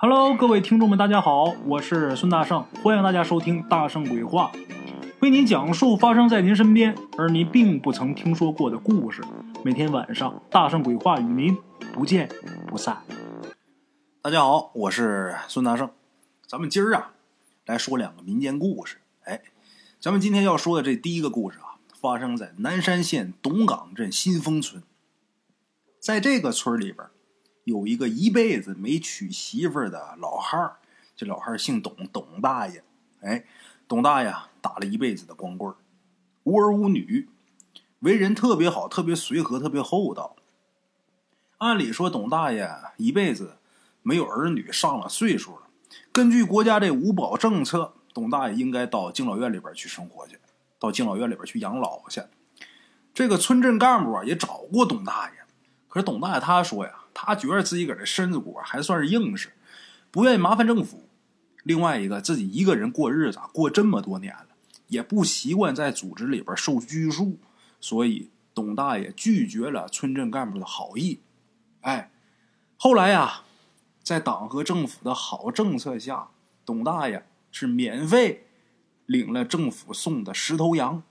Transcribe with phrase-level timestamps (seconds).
[0.00, 4.52] Hello，各位听众们，大家好，我是孙大圣，欢迎大家收听《大圣鬼话》，
[5.18, 9.24] 为您讲述发生在您身边而您并不曾听说过的故事。
[9.64, 11.58] 每天晚上，《大圣鬼话》与您
[11.92, 12.28] 不见
[12.68, 13.02] 不散。
[14.22, 15.90] 大家好，我是孙大圣，
[16.46, 17.10] 咱们今儿啊
[17.66, 18.98] 来说两个民间故事。
[19.24, 19.42] 哎，
[19.98, 24.80] 咱们今天要说的这第一个故事啊，发生在南山县董岗镇新丰村，
[25.98, 27.04] 在这个村里边。
[27.68, 30.76] 有一个一辈子没娶媳妇的老汉儿，
[31.14, 32.82] 这老汉儿姓董，董大爷。
[33.20, 33.44] 哎，
[33.86, 35.74] 董大爷打了一辈子的光棍
[36.44, 37.28] 无儿无女，
[37.98, 40.34] 为人特别好，特别随和，特别厚道。
[41.58, 43.58] 按理说，董大爷一辈子
[44.02, 45.64] 没有儿女，上了岁数了。
[46.10, 50.38] 根据国家这五保政策，董大爷应该到敬老院里边去生活去，
[50.78, 52.22] 到敬老院里边去养老去。
[53.12, 55.36] 这个村镇干部啊也找过董大爷，
[55.88, 56.97] 可是董大爷他说呀。
[57.20, 59.52] 他觉得自己个这身子骨还算是硬实，
[60.12, 61.08] 不愿意麻烦政府。
[61.64, 64.46] 另外一个，自己一个人过日子过这么多年了，
[64.86, 67.40] 也不习惯在组织里边受拘束，
[67.80, 71.20] 所以董大爷拒绝了村镇干部的好意。
[71.80, 72.12] 哎，
[72.76, 73.42] 后来呀，
[74.04, 76.28] 在党和政府的好政策下，
[76.64, 78.46] 董大爷是免费
[79.06, 81.02] 领了政府送的十头羊。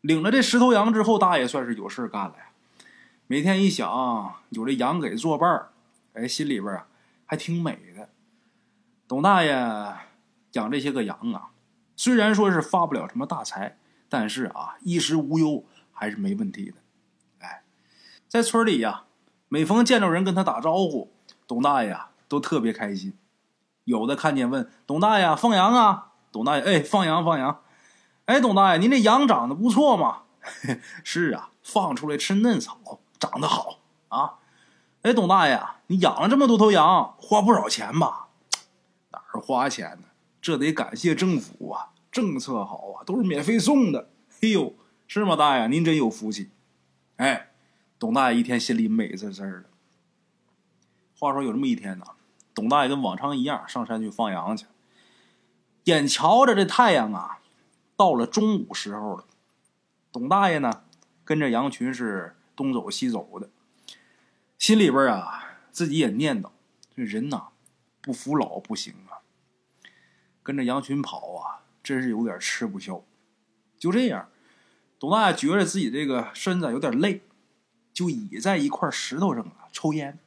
[0.00, 2.34] 领了这十头羊之后，大爷算是有事干了。
[3.30, 5.68] 每天一想有这羊给作伴儿，
[6.14, 6.86] 哎，心里边啊
[7.26, 8.08] 还挺美的。
[9.06, 9.52] 董大爷
[10.52, 11.50] 养这些个羊啊，
[11.94, 13.76] 虽然说是发不了什么大财，
[14.08, 15.62] 但是啊衣食无忧
[15.92, 16.78] 还是没问题的。
[17.40, 17.64] 哎，
[18.26, 19.04] 在村里呀，
[19.50, 21.12] 每逢见着人跟他打招呼，
[21.46, 23.12] 董大爷啊都特别开心。
[23.84, 27.60] 有的看见问董大爷放羊啊，董大爷哎放羊放羊。
[28.24, 30.22] 哎，董大爷您这羊长得不错嘛？
[31.04, 33.00] 是啊，放出来吃嫩草。
[33.18, 34.38] 长得好啊！
[35.02, 38.28] 哎，董大爷，你养了这么多头羊，花不少钱吧？
[39.10, 40.08] 哪儿花钱呢？
[40.40, 44.10] 这得感谢政府啊，政策好啊，都是免费送的。
[44.40, 44.74] 哎呦，
[45.06, 45.68] 是吗，大爷？
[45.68, 46.50] 您真有福气。
[47.16, 47.50] 哎，
[47.98, 49.64] 董大爷一天心里美滋滋的。
[51.18, 52.04] 话说有这么一天呢，
[52.54, 54.66] 董大爷跟往常一样上山去放羊去。
[55.84, 57.38] 眼瞧着这太阳啊，
[57.96, 59.24] 到了中午时候了，
[60.12, 60.82] 董大爷呢，
[61.24, 62.34] 跟着羊群是。
[62.58, 63.48] 东走西走的，
[64.58, 66.50] 心里边啊，自己也念叨：
[66.96, 67.50] 这人呐，
[68.00, 69.22] 不服老不行啊。
[70.42, 73.04] 跟着羊群跑啊，真是有点吃不消。
[73.78, 74.28] 就这样，
[74.98, 77.22] 董大爷觉得自己这个身子有点累，
[77.92, 80.18] 就倚在一块石头上啊抽烟。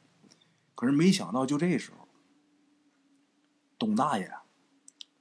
[0.74, 2.08] 可是没想到，就这时候，
[3.78, 4.32] 董大爷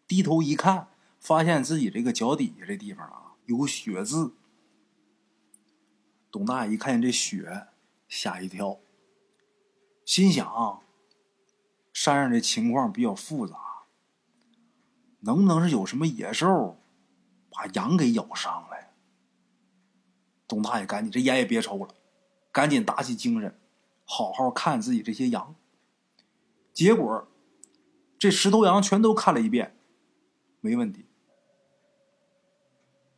[0.07, 0.88] 低头一看，
[1.19, 4.31] 发现自己这个脚底下这地方啊有血渍。
[6.31, 7.67] 董大爷一看见这雪，
[8.07, 8.79] 吓一跳，
[10.05, 10.81] 心想：
[11.91, 13.57] 山上这情况比较复杂，
[15.19, 16.77] 能不能是有什么野兽
[17.49, 18.77] 把羊给咬伤了？
[20.47, 21.93] 董大爷赶紧，这烟也别抽了，
[22.51, 23.59] 赶紧打起精神，
[24.05, 25.55] 好好看自己这些羊。
[26.73, 27.27] 结果，
[28.17, 29.77] 这十头羊全都看了一遍，
[30.61, 31.05] 没问题，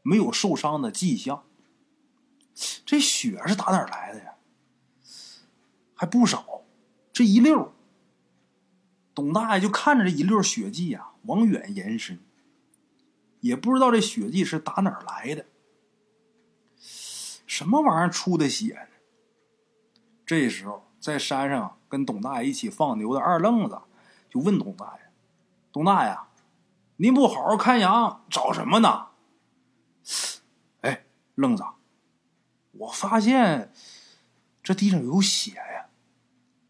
[0.02, 1.46] 没有受伤的迹象。
[2.86, 4.34] 这血是打哪儿来的呀？
[5.96, 6.62] 还不少，
[7.12, 7.74] 这一溜
[9.16, 12.20] 董大爷就看着这一溜血迹啊，往远延伸，
[13.40, 15.46] 也不知道这血迹是打哪儿来的，
[17.48, 18.88] 什么玩意儿出的血呢？
[20.26, 23.82] 这时候，在山上跟董大爷一起放牛的二愣子
[24.30, 25.12] 就问董大爷
[25.72, 26.18] ：“董大爷，
[26.98, 29.08] 您不好好看羊，找什么呢？”
[30.82, 31.06] 哎，
[31.36, 31.64] 愣子。
[32.74, 33.74] 我发现
[34.62, 35.90] 这地上有血呀，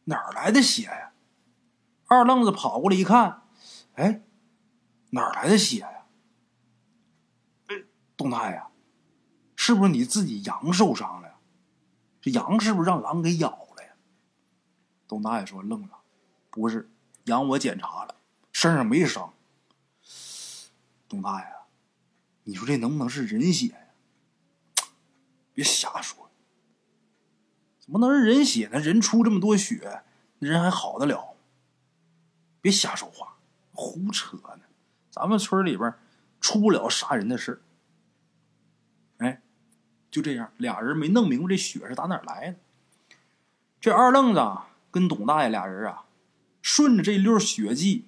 [0.05, 1.13] 哪儿来的血呀？
[2.07, 3.43] 二愣子跑过来一看，
[3.95, 4.21] 哎，
[5.11, 6.05] 哪儿来的血呀？
[7.67, 7.83] 哎，
[8.15, 8.61] 东大爷，
[9.55, 11.35] 是不是你自己羊受伤了呀？
[12.21, 13.93] 这羊是不是让狼给咬了呀？
[15.07, 15.99] 董大爷说：“愣了，
[16.49, 16.91] 不是，
[17.25, 18.15] 羊我检查了，
[18.51, 19.33] 身上没伤。”
[21.07, 21.47] 董大爷，
[22.43, 23.82] 你说这能不能是人血？
[25.53, 26.29] 别瞎说，
[27.79, 28.79] 怎么能是人血呢？
[28.79, 30.03] 人出这么多血，
[30.39, 31.35] 人还好得了？
[32.59, 33.37] 别瞎说话，
[33.71, 34.61] 胡扯呢！
[35.09, 35.93] 咱们村里边
[36.41, 37.61] 出不了杀人的事
[39.17, 39.41] 哎，
[40.09, 42.57] 就这样，俩人没弄明白这血是打哪来的。
[43.79, 44.41] 这二愣子
[44.89, 46.05] 跟董大爷俩人啊，
[46.61, 48.07] 顺着这溜血迹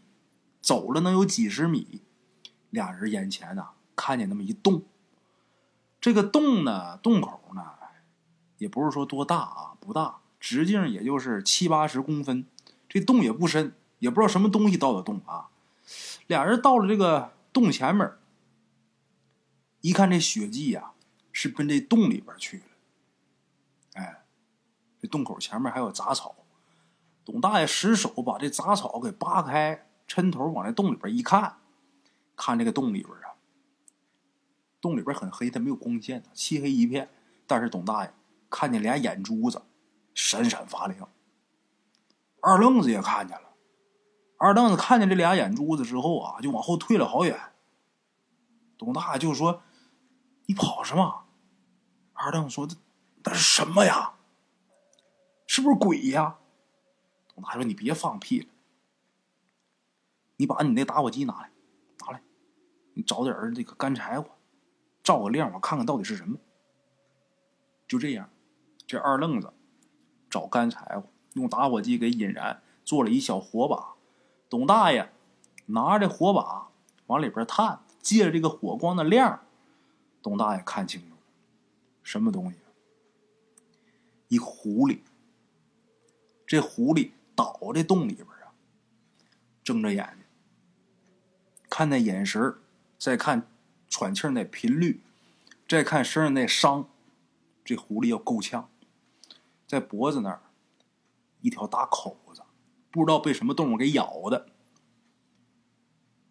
[0.62, 2.02] 走了能有几十米，
[2.70, 4.84] 俩人眼前呐看见那么一洞。
[6.06, 7.64] 这个洞呢，洞口呢，
[8.60, 12.46] 也不是说多大啊，不大，直径也就是七八十公分。
[12.88, 15.50] 这洞也不深，也不知道什么东西到的洞啊。
[16.28, 18.08] 俩人到了这个洞前面，
[19.82, 20.92] 一看这血迹呀，
[21.32, 22.64] 是奔这洞里边去了。
[23.94, 24.22] 哎，
[25.02, 26.36] 这洞口前面还有杂草，
[27.26, 31.58] 董大爷失手把这杂草给扒开，抻头往这洞里边一看，
[32.36, 33.16] 看这个洞里边，
[34.86, 37.10] 洞里边很黑，它没有光线，漆黑一片。
[37.48, 38.14] 但是董大爷
[38.52, 39.64] 看见俩眼珠子
[40.14, 41.10] 闪闪发亮，
[42.40, 43.50] 二愣子也看见了。
[44.38, 47.40] 二愣子看见这俩眼珠子之后啊，就往后退了好远。
[48.78, 49.64] 董大爷就说
[50.46, 51.26] ：“你跑什么？”
[52.14, 52.68] 二愣子说
[53.26, 54.14] ：“那是什么呀？
[55.48, 56.38] 是不是鬼呀？”
[57.34, 58.48] 董大爷说：“你别放屁了，
[60.38, 61.50] 你把你那打火机拿来，
[62.06, 62.22] 拿来，
[62.94, 64.30] 你找点这个干柴火，
[65.06, 66.38] 照个亮，我看看到底是什么。”
[67.88, 68.30] 就这样，
[68.88, 69.54] 这二愣子
[70.30, 73.94] 找干柴火，用打火机给引燃，做了一小火把。
[74.50, 75.12] 董大爷
[75.68, 76.70] 拿着火把
[77.06, 79.46] 往里边探，借着这个火光的亮，
[80.24, 81.22] 董大爷看清楚了，
[82.02, 82.58] 什么东西？
[84.30, 85.02] 一狐狸。
[86.48, 88.54] 这狐狸倒在洞里边啊，
[89.64, 90.26] 睁着眼睛，
[91.70, 92.56] 看那眼神
[92.98, 93.48] 再看
[93.98, 95.00] 喘气那频率，
[95.70, 96.90] 再看身上那伤，
[97.64, 98.70] 这狐狸要够呛，
[99.66, 100.42] 在脖子那儿
[101.40, 102.42] 一条大口子。
[102.92, 104.48] 不知道被什么动物给咬的。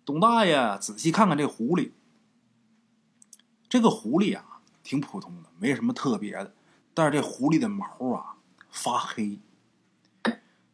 [0.04, 1.92] 董大爷仔细看看这狐狸，
[3.66, 6.52] 这个狐狸啊，挺普通的，没什么特别的。
[6.92, 8.36] 但是这狐狸的毛啊
[8.70, 9.38] 发黑。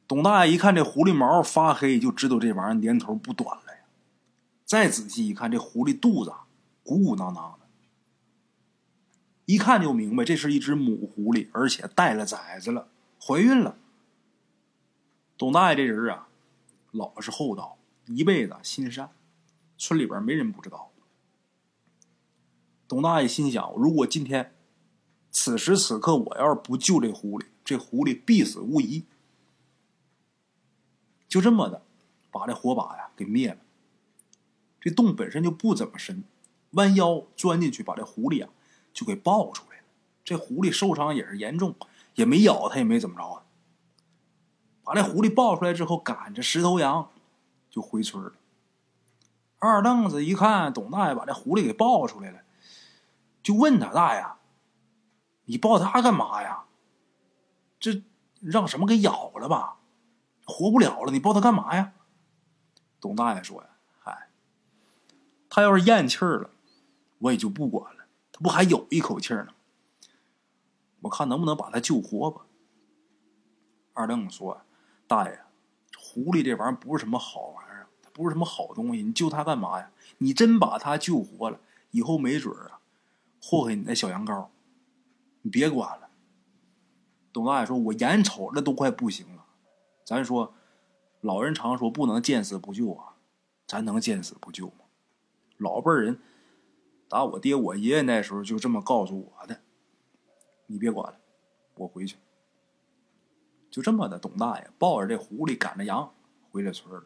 [0.08, 3.82] 董大爷一看这狐狸毛发黑，就知道这玩意儿年头不短了呀。
[4.64, 6.32] 再仔细一看，这狐狸肚子
[6.82, 7.66] 鼓鼓囊囊的，
[9.46, 12.88] 一看就明白，这是一只母狐狸，而且带了崽子了，
[13.20, 13.76] 怀孕了。
[15.36, 16.28] 董大爷这人啊，
[16.90, 19.10] 老实厚道，一辈子心善，
[19.78, 20.90] 村里边没人不知道。
[22.88, 24.54] 董大爷心想：如果今天
[25.30, 29.04] 此时此刻我要是不救这狐狸，这狐狸必死无疑。
[31.28, 31.82] 就这么的，
[32.32, 33.58] 把这火把呀给灭了。
[34.80, 36.24] 这洞本身就不怎么深，
[36.70, 38.50] 弯腰钻进去，把这狐狸啊
[38.92, 39.84] 就给抱出来了。
[40.24, 41.74] 这狐狸受伤也是严重，
[42.14, 43.42] 也没咬他，也没怎么着啊。
[44.82, 47.10] 把这狐狸抱出来之后，赶着石头羊
[47.70, 48.32] 就回村了。
[49.58, 52.40] 二愣子一看董大爷把这狐狸给抱出来了，
[53.42, 54.24] 就问他：“大爷，
[55.44, 56.64] 你抱它干嘛呀？
[57.78, 58.02] 这
[58.40, 59.76] 让什么给咬了吧？
[60.46, 61.92] 活不了了，你抱它干嘛呀？”
[63.00, 63.68] 董大爷说：“呀，
[63.98, 64.30] 嗨，
[65.48, 66.50] 他要是咽气儿了，
[67.20, 68.04] 我也就不管了。
[68.32, 69.48] 他不还有一口气呢？
[71.02, 72.42] 我看能不能把他救活吧。”
[73.94, 74.62] 二愣子说。
[75.06, 75.40] 大爷，
[75.98, 79.90] 狐狸这玩意儿不是什么好玩意儿，它不是什么好东西，你救它干嘛呀？
[80.18, 81.58] 你真把它救活了，
[81.90, 82.78] 以后没准儿啊，
[83.42, 84.46] 祸害你那小羊羔。
[85.42, 86.10] 你别管了。
[87.32, 89.46] 董大爷说：“我眼瞅着都快不行了。”
[90.06, 90.54] 咱说，
[91.20, 93.14] 老人常说不能见死不救啊，
[93.66, 94.84] 咱能见死不救吗？
[95.56, 96.20] 老辈人
[97.10, 99.60] 打我爹我爷爷那时候就这么告诉我的。
[100.66, 101.18] 你别管了，
[101.74, 102.16] 我回去。
[103.68, 106.14] 就这么的，董大爷抱着这狐狸赶着羊
[106.50, 107.04] 回了村了。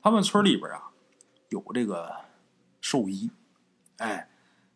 [0.00, 0.90] 他们村里边啊，
[1.50, 2.10] 有这个
[2.80, 3.30] 兽医，
[3.98, 4.30] 哎，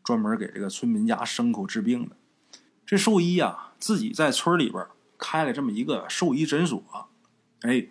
[0.04, 2.14] 专门给这个村民家牲口治病的。
[2.84, 6.82] 这兽医啊，自己在村里边开了这么一个兽医诊所。
[7.62, 7.88] 哎，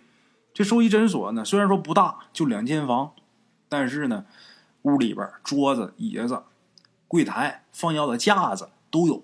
[0.54, 3.16] 这兽医诊所呢，虽然说不大，就两间房，
[3.68, 4.26] 但是呢，
[4.82, 6.44] 屋里边桌子、椅子、
[7.12, 9.22] 柜台、放药的架子都有，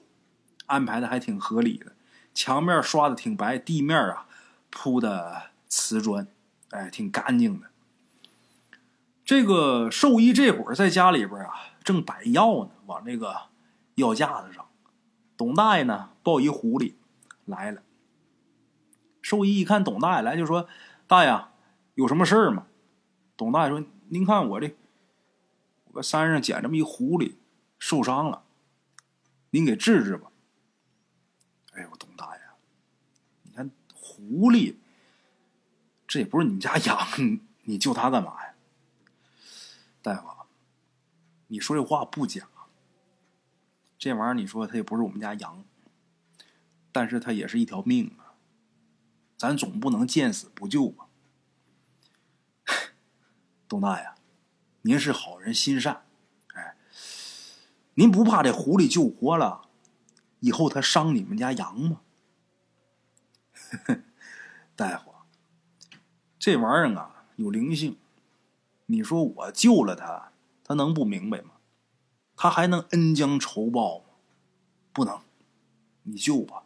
[0.66, 1.94] 安排的还挺合理的。
[2.34, 4.28] 墙面刷的挺白，地面啊
[4.68, 6.28] 铺的瓷砖，
[6.68, 7.68] 哎，挺干净的。
[9.24, 13.34] 这个兽医这会儿在家里边啊，正摆药呢，往这个
[13.94, 14.68] 药架子上。
[15.38, 16.92] 董大爷呢抱一狐狸
[17.46, 17.80] 来了。
[19.22, 20.68] 兽医一看董大爷来，就说
[21.08, 21.44] ：“大爷，
[21.94, 22.66] 有什么事儿吗？”
[23.34, 24.76] 董大爷说：“您看我这，
[25.92, 27.32] 我山上捡这么一狐狸，
[27.78, 28.44] 受伤了，
[29.50, 30.30] 您给治治吧。”
[31.72, 32.42] 哎呦，董大爷，
[33.44, 34.76] 你看狐狸，
[36.06, 37.06] 这也不是你们家养，
[37.62, 38.54] 你救它干嘛呀？
[40.02, 40.28] 大夫，
[41.46, 42.48] 你说这话不假，
[43.96, 45.64] 这玩意儿你说它也不是我们家羊，
[46.90, 48.34] 但是它也是一条命啊，
[49.36, 51.06] 咱总不能见死不救吧？
[53.68, 54.10] 董大爷，
[54.82, 56.07] 您是好人心善，
[57.98, 59.62] 您不怕这狐狸救活了？
[60.38, 62.00] 以后他伤你们家羊吗？
[64.76, 65.12] 大夫，
[66.38, 67.96] 这玩意儿啊，有灵性。
[68.86, 70.30] 你说我救了他，
[70.62, 71.54] 他能不明白吗？
[72.36, 74.04] 他还能恩将仇报吗？
[74.92, 75.20] 不能。
[76.04, 76.62] 你救吧。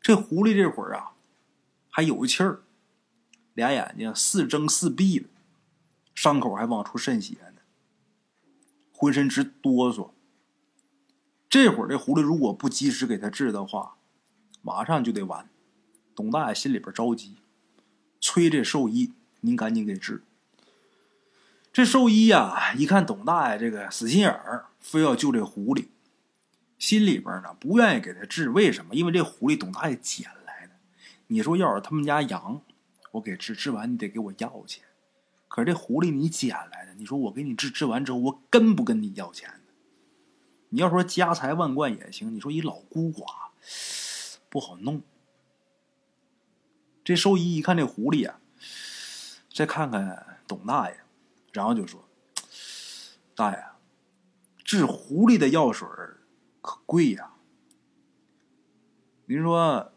[0.00, 1.12] 这狐狸这会儿啊，
[1.90, 2.62] 还有气儿，
[3.52, 5.28] 俩眼睛似睁似闭的，
[6.14, 7.43] 伤口还往出渗血，
[9.04, 10.12] 浑身直哆嗦。
[11.50, 13.96] 这会儿这狐狸如果不及时给他治的话，
[14.62, 15.46] 马上就得完。
[16.14, 17.36] 董大爷心里边着急，
[18.18, 20.22] 催这兽医：“您赶紧给治。”
[21.70, 25.88] 这兽医呀，一看董大爷这个死心眼儿，非要救这狐狸，
[26.78, 28.48] 心里边呢不愿意给他治。
[28.48, 28.94] 为什么？
[28.94, 30.72] 因为这狐狸董大爷捡来的。
[31.26, 32.62] 你说要是他们家羊，
[33.12, 34.83] 我给治，治完你得给我要钱。
[35.54, 39.72] 可是这狐狸你捡来的，你说我给你治，治完之后我跟不跟你要钱呢？
[40.70, 43.24] 你要说家财万贯也行，你说一老孤寡
[44.48, 45.00] 不好弄。
[47.04, 48.40] 这兽医一看这狐狸啊，
[49.48, 50.96] 再看看董大爷，
[51.52, 52.08] 然后就说
[53.36, 53.64] ：“大爷，
[54.64, 55.86] 治狐狸的药水
[56.60, 57.34] 可贵呀。
[59.26, 59.92] 您说，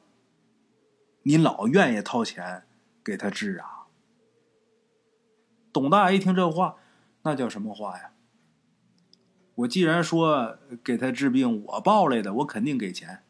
[1.23, 2.67] 您老愿意掏钱
[3.03, 3.73] 给他治啊？”
[5.77, 6.77] 董大爷一听这话，
[7.21, 8.09] 那叫什么话呀？
[9.53, 13.21] 我既然说给他治病，我报来的，我肯定给钱。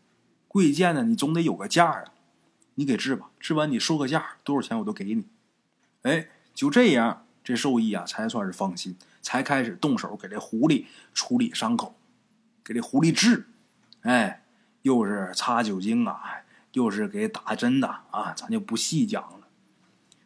[0.47, 2.05] 贵贱呢，你总得有个价啊。
[2.75, 5.25] 你给治吧，治完你说个价，多少钱我都给你。
[6.03, 11.95] 哎，就这样，这兽医啊才算是放心，才开始动手给这狐狸处理伤口，
[12.63, 13.47] 给这狐狸治。
[14.03, 14.45] 哎，
[14.83, 19.47] 又是擦酒精啊，又是给打针的啊，咱就不细讲了。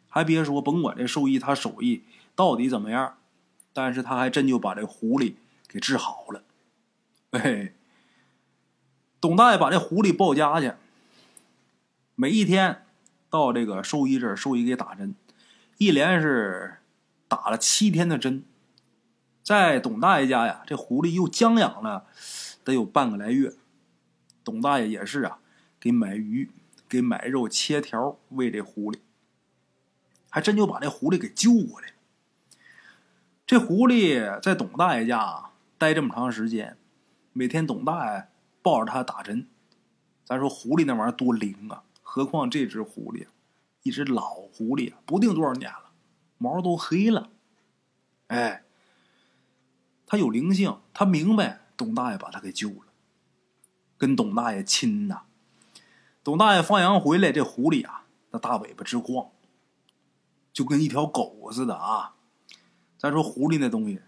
[0.08, 3.18] 还别说，甭管这兽医他手艺到底怎么样，
[3.72, 5.34] 但是他还真就把这狐狸
[5.68, 6.42] 给治好了。
[7.30, 7.72] 哎，
[9.20, 10.72] 董大爷把这狐狸抱家去。
[12.14, 12.84] 每一天
[13.30, 15.14] 到这个兽医这儿，兽医给打针，
[15.78, 16.78] 一连是
[17.28, 18.44] 打了七天的针。
[19.42, 22.06] 在董大爷家呀，这狐狸又将养了
[22.62, 23.54] 得有半个来月。
[24.44, 25.38] 董大爷也是啊，
[25.80, 26.50] 给买鱼，
[26.88, 28.98] 给买肉，切条喂这狐狸，
[30.28, 31.94] 还真就把这狐狸给救过来了。
[33.52, 36.78] 这狐狸在董大爷家待这么长时间，
[37.34, 38.28] 每天董大爷
[38.62, 39.46] 抱着它打针。
[40.24, 41.82] 咱说狐狸那玩意儿多灵啊！
[42.00, 43.26] 何况这只狐狸，
[43.82, 45.90] 一只老狐狸，不定多少年了，
[46.38, 47.28] 毛都黑了。
[48.28, 48.64] 哎，
[50.06, 52.86] 他有灵性，他明白董大爷把他给救了，
[53.98, 55.24] 跟董大爷亲呐。
[56.24, 59.28] 董大爷放羊回来，这狐狸啊，那大尾巴直晃，
[60.54, 62.14] 就跟一条狗似的啊。
[63.02, 64.00] 再说狐狸那东西，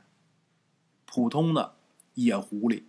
[1.04, 1.74] 普通的
[2.14, 2.84] 野狐狸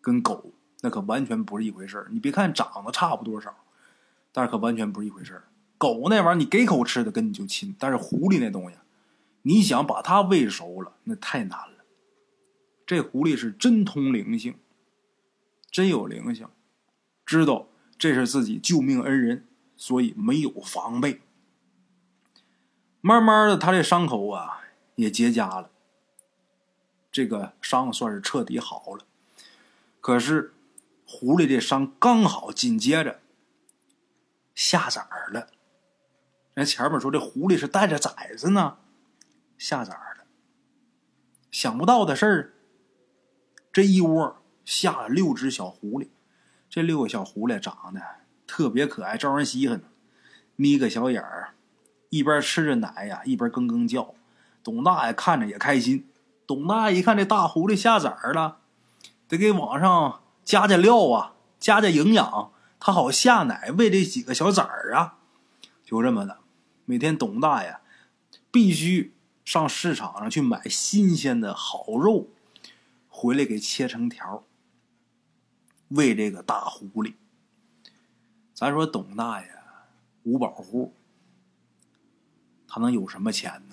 [0.00, 3.54] 跟狗那可完全不是一回事你别看长得差不多少。
[4.32, 5.42] 但是可完全不是一回事
[5.76, 8.78] 狗那玩意儿，你给口吃的跟你就亲；但是狐狸那东西，
[9.42, 11.84] 你想把它喂熟了，那太难了。
[12.86, 14.54] 这狐狸是真通灵性，
[15.70, 16.48] 真有灵性，
[17.26, 21.20] 知道这是自己救命恩人，所以没有防备。
[23.02, 24.59] 慢慢的，他这伤口啊
[25.00, 25.70] 也结痂了，
[27.10, 29.04] 这个伤算是彻底好了。
[30.00, 30.54] 可是
[31.06, 33.20] 狐狸这伤刚好紧接着。
[34.54, 35.48] 下崽儿了，
[36.52, 38.76] 人前面说这狐狸是带着崽子呢，
[39.56, 40.24] 下崽儿了。
[41.50, 42.52] 想不到的事儿，
[43.72, 46.08] 这一窝下了六只小狐狸，
[46.68, 48.02] 这六个小狐狸长得
[48.46, 49.84] 特别可爱，招人稀罕呢。
[50.56, 51.54] 眯个小眼儿，
[52.10, 54.14] 一边吃着奶呀，一边哽哽叫。
[54.62, 56.08] 董大爷看着也开心。
[56.46, 58.58] 董大爷一看这大狐狸下崽了，
[59.28, 62.52] 得给往上加加料啊，加加营养。
[62.80, 65.18] 他好下奶喂这几个小崽儿啊，
[65.84, 66.38] 就这么的。
[66.86, 67.76] 每天董大爷
[68.50, 69.14] 必须
[69.44, 72.28] 上市场上去买新鲜的好肉，
[73.08, 74.42] 回来给切成条
[75.88, 77.14] 喂这个大狐狸。
[78.54, 79.48] 咱说董大爷
[80.22, 80.94] 五保户，
[82.66, 83.69] 他能有什么钱呢？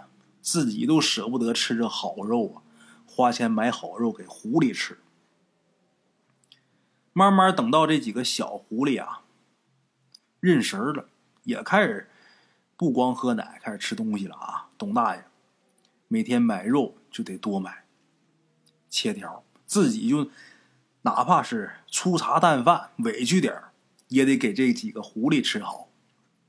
[0.48, 2.64] 自己都舍不得吃这好肉啊，
[3.06, 4.98] 花钱买好肉给狐狸吃。
[7.12, 9.26] 慢慢等到这几个小狐狸啊
[10.40, 11.10] 认食了，
[11.44, 12.10] 也开始
[12.78, 14.70] 不光喝奶，开始吃东西了啊！
[14.78, 15.26] 董大爷
[16.08, 17.84] 每天买肉就得多买，
[18.90, 20.30] 切条，自己就
[21.02, 23.64] 哪怕是粗茶淡饭，委屈点
[24.08, 25.90] 也得给这几个狐狸吃好。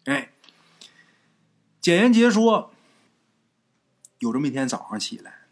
[0.05, 0.31] 哎，
[1.81, 2.73] 简言杰说，
[4.19, 5.47] 有这么一天早上起来，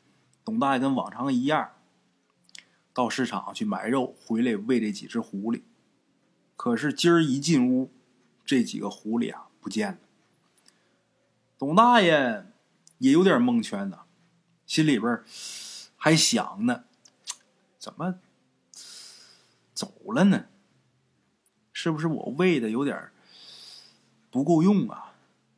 [0.44, 1.73] 董大爷跟往常一样。
[2.92, 5.62] 到市场去买肉，回来喂这几只狐狸。
[6.56, 7.92] 可是今儿一进屋，
[8.44, 9.99] 这几个狐狸啊不见了。
[11.58, 12.46] 董大爷
[12.99, 14.04] 也有点蒙圈呐，
[14.66, 15.23] 心里边
[15.96, 16.85] 还想呢，
[17.78, 18.18] 怎么
[19.75, 20.46] 走了呢？
[21.73, 23.11] 是不是我喂的有点
[24.30, 25.12] 不够用啊？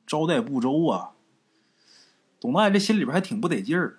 [0.05, 1.15] 招待不周啊？
[2.41, 3.99] 董大爷这心里边还挺不得劲儿，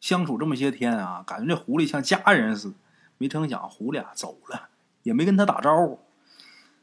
[0.00, 2.74] 相处这么些天啊，感觉这狐狸像家人似的。
[3.18, 4.68] 没成想狐狸啊走了，
[5.02, 5.98] 也没跟他打招呼。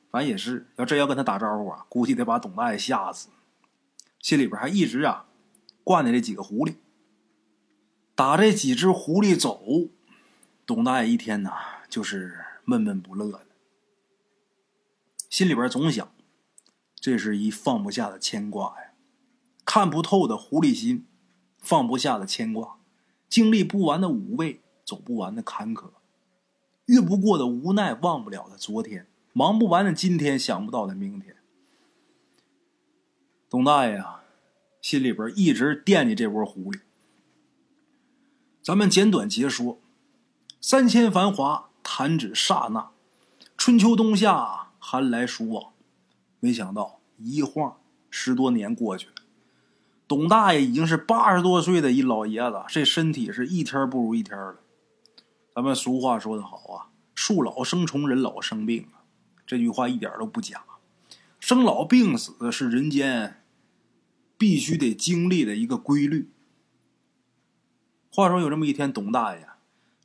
[0.10, 3.30] 反正也是，要真要跟他打招呼啊，估计得把董大爷吓死。
[4.20, 5.28] 心里边还一直啊
[5.84, 6.78] 惯着这几个狐狸。
[8.16, 9.90] 打这几只狐狸走，
[10.66, 11.52] 董大爷一天呐
[11.88, 13.48] 就是闷闷不乐的，
[15.30, 16.12] 心里边总想，
[16.96, 18.93] 这是一放不下的牵挂呀。
[19.66, 21.06] 看不透的狐狸心，
[21.60, 22.78] 放不下的牵挂，
[23.30, 25.92] 经历不完的五味，走不完的坎坷，
[26.86, 31.38] 越不过的无奈，忘不了的昨天，忙不完的今天，想不到的明天。
[33.50, 34.24] 董大爷啊，
[34.82, 36.82] 心里边一直惦记这窝狐狸。
[38.62, 39.80] 咱们简短截说：
[40.60, 42.92] 三千繁华，弹指刹那；
[43.58, 45.74] 春秋冬夏，寒来暑往。
[46.40, 47.78] 没想到一晃
[48.10, 49.13] 十多年过去了。
[50.08, 54.60] 董大爷已经是八十多岁的一老爷子，这身体是一天不如一天了。
[55.56, 59.06] 咱们俗话说得好啊，“树老生虫，人老生病”啊，
[59.46, 60.66] 这句话一点都不假。
[61.40, 63.44] 生老病死是人间
[64.38, 66.30] 必须得经历的一个规律。
[68.12, 69.48] 话说有这么一天，董大爷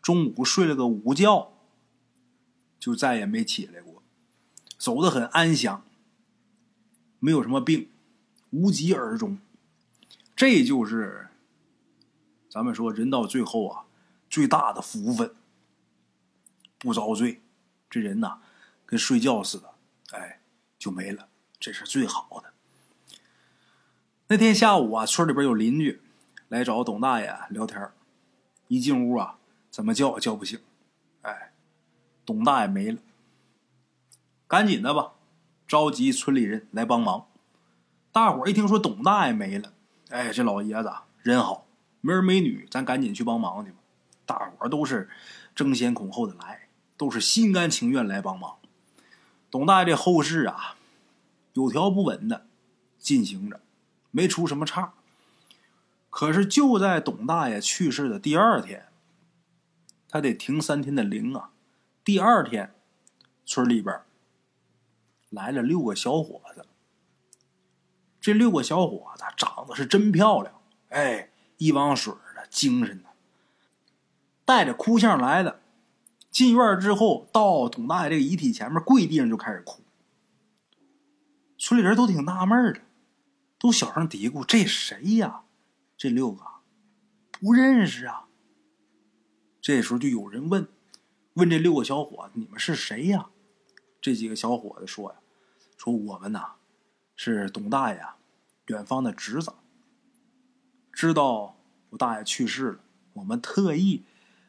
[0.00, 1.52] 中午睡了个午觉，
[2.78, 4.02] 就再也没起来过，
[4.78, 5.84] 走得很安详，
[7.18, 7.88] 没有什么病，
[8.50, 9.38] 无疾而终。
[10.38, 11.30] 这就是
[12.48, 13.86] 咱们说人到最后啊，
[14.30, 15.34] 最大的福分，
[16.78, 17.42] 不遭罪，
[17.90, 18.38] 这人呐
[18.86, 19.74] 跟睡觉似的，
[20.12, 20.40] 哎，
[20.78, 21.26] 就没了，
[21.58, 22.52] 这是最好的。
[24.28, 26.00] 那天下午啊，村里边有邻居
[26.46, 27.90] 来找董大爷聊天
[28.68, 29.38] 一进屋啊，
[29.72, 30.60] 怎么叫也叫不醒，
[31.22, 31.52] 哎，
[32.24, 33.00] 董大爷没了，
[34.46, 35.14] 赶紧的吧，
[35.66, 37.26] 召集村里人来帮忙。
[38.12, 39.72] 大伙一听说董大爷没了。
[40.10, 40.90] 哎，这老爷子
[41.22, 41.66] 人好，
[42.00, 43.76] 没儿没女，咱赶紧去帮忙去吧。
[44.24, 45.10] 大伙都是
[45.54, 48.56] 争先恐后的来，都是心甘情愿来帮忙。
[49.50, 50.76] 董大爷这后事啊，
[51.52, 52.46] 有条不紊的
[52.98, 53.60] 进行着，
[54.10, 54.94] 没出什么岔。
[56.10, 58.88] 可是就在董大爷去世的第二天，
[60.08, 61.50] 他得停三天的灵啊。
[62.02, 62.74] 第二天，
[63.44, 64.00] 村里边
[65.28, 66.64] 来了六个小伙子。
[68.28, 70.60] 这六个小伙子长得是真漂亮，
[70.90, 73.08] 哎，一汪水的，精神的，
[74.44, 75.62] 带着哭相来的。
[76.30, 79.80] 进院之后，到董大爷这个遗体前面跪地上就开始哭。
[81.56, 82.82] 村里人都挺纳闷的，
[83.58, 85.44] 都小声嘀咕：“这谁呀？”
[85.96, 86.44] 这六个
[87.30, 88.26] 不认识啊。
[89.62, 90.68] 这时候就有人问
[91.32, 93.30] ：“问这六个小伙子，你们是谁呀？”
[94.02, 95.16] 这几个小伙子说：“呀，
[95.78, 96.56] 说我们呐，
[97.16, 97.98] 是董大爷。”
[98.68, 99.52] 远方的侄子
[100.92, 101.56] 知道
[101.90, 102.80] 我大爷去世了，
[103.14, 104.04] 我们特意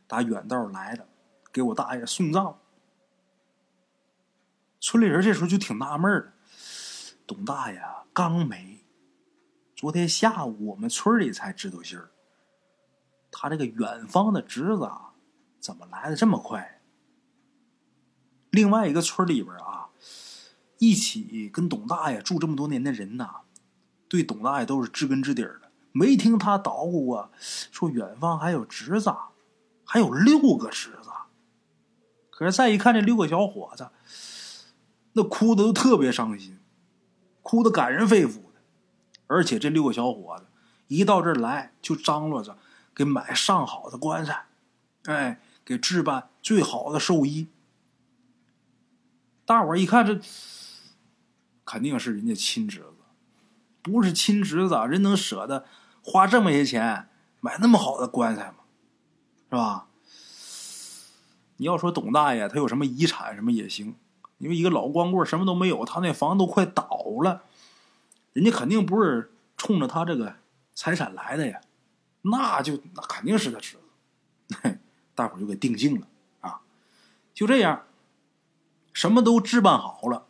[0.07, 1.07] 打远道来的，
[1.51, 2.59] 给我大爷送葬。
[4.81, 6.33] 村里人这时候就挺纳闷的，
[7.27, 7.81] 董大爷
[8.13, 8.83] 刚没，
[9.75, 12.11] 昨天下午我们村里才知道信儿。
[13.31, 15.13] 他这个远方的侄子啊
[15.59, 16.81] 怎么来的这么快？
[18.49, 19.89] 另外一个村里边啊，
[20.79, 23.41] 一起跟董大爷住这么多年的人呐。
[24.09, 27.31] 对董大爷都是知根知底的，没听他捣鼓过，
[27.71, 29.15] 说远方还有侄子，
[29.85, 31.09] 还有六个侄子。
[32.31, 33.89] 可是再一看这六个小伙子，
[35.13, 36.57] 那哭的都特别伤心，
[37.43, 38.61] 哭的感人肺腑的。
[39.27, 40.45] 而且这六个小伙子
[40.87, 42.57] 一到这儿来，就张罗着
[42.95, 44.47] 给买上好的棺材，
[45.03, 47.47] 哎，给置办最好的寿衣。
[49.45, 50.19] 大伙儿一看，这
[51.63, 52.98] 肯定是人家亲侄子。
[53.81, 55.65] 不是亲侄子，人能舍得
[56.03, 58.57] 花这么些钱买那么好的棺材吗？
[59.49, 59.87] 是吧？
[61.57, 63.95] 你要说董大爷他有什么遗产什么也行，
[64.37, 66.87] 因为一个老光棍什么都没有，他那房都快倒
[67.23, 67.43] 了，
[68.31, 70.35] 人家肯定不是冲着他这个
[70.73, 71.59] 财产来的呀，
[72.21, 74.79] 那就那肯定是他侄子，
[75.13, 76.07] 大伙就给定性了
[76.39, 76.61] 啊！
[77.33, 77.83] 就这样，
[78.93, 80.27] 什么都置办好了，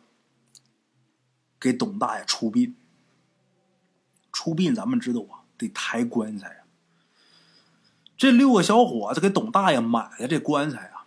[1.60, 2.74] 给董大爷出殡。
[4.40, 6.64] 出殡，咱们知道啊，得抬棺材啊。
[8.16, 11.04] 这六个小伙子给董大爷买的这棺材啊，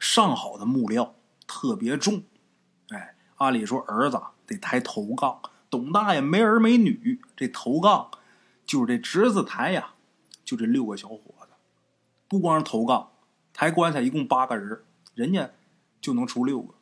[0.00, 1.14] 上好的木料，
[1.46, 2.24] 特别重。
[2.88, 5.40] 哎，按理说儿子得抬头杠，
[5.70, 8.10] 董大爷没儿没女，这头杠
[8.66, 9.92] 就是这侄子抬呀，
[10.44, 11.50] 就这六个小伙子，
[12.26, 13.10] 不光是头杠，
[13.52, 14.82] 抬棺材一共八个人，
[15.14, 15.48] 人家
[16.00, 16.74] 就能出六个，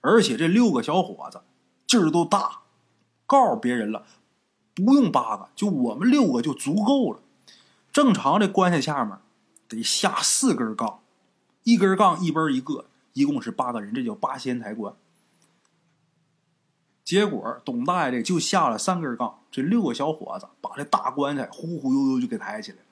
[0.00, 1.42] 而且这六个小伙子
[1.86, 2.60] 劲儿都大，
[3.26, 4.06] 告诉别人了，
[4.84, 7.20] 不用八个，就我们六个就足够了。
[7.92, 9.18] 正常这棺材下面
[9.68, 11.00] 得下四根杠，
[11.64, 14.94] 一根杠一边一个，一共是八个人，这叫八仙抬棺。
[17.04, 22.84] 结果董大爷这就下了三根杠，这六个小伙子把这大棺材忽忽悠悠就给抬起来了，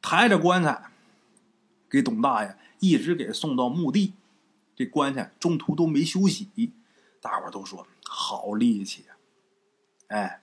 [0.00, 0.90] 抬着棺材
[1.90, 4.14] 给董大爷一直给送到墓地，
[4.74, 6.48] 这棺材中途都没休息，
[7.20, 9.12] 大伙都说好力气啊！
[10.08, 10.42] 哎，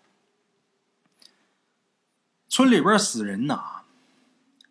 [2.54, 3.84] 村里边死人呐，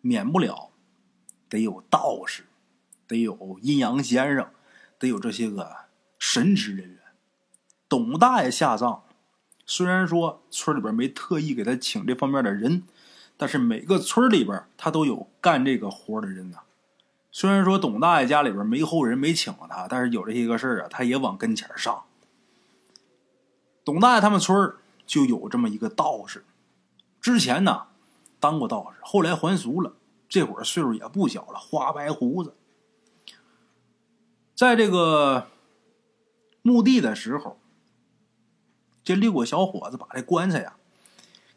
[0.01, 0.69] 免不了
[1.49, 2.43] 得有道士，
[3.07, 4.47] 得有阴阳先生，
[4.99, 5.75] 得有这些个
[6.19, 6.99] 神职人员。
[7.89, 9.01] 董大爷下葬，
[9.65, 12.83] 虽然说村里边没特意给他请这方面的人，
[13.35, 16.59] 但是每个村里边他都有干这个活的人呐。
[17.31, 22.03] 虽然说董大爷家里边没后人没请他，但是有这些个事儿啊，他也往跟前上。
[23.83, 24.71] 董大爷他们村
[25.07, 26.45] 就有这么一个道士，
[27.21, 27.87] 之前呢
[28.39, 29.93] 当过道士，后来还俗了，
[30.27, 32.55] 这会儿岁数也不小了，花白胡子，
[34.55, 35.47] 在这个
[36.61, 37.57] 墓地的时候。
[39.03, 40.75] 这六个小伙子把这棺材呀，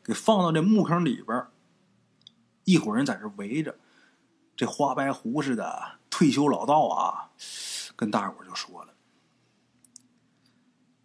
[0.03, 1.47] 给放到这墓坑里边
[2.65, 3.77] 一伙人在这围着，
[4.57, 7.31] 这花白胡似的退休老道啊，
[7.95, 8.95] 跟大伙就说了：“